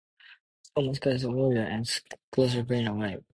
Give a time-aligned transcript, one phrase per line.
[0.63, 2.01] The school's mascot is the warriors, and its
[2.31, 3.23] colors are green and white.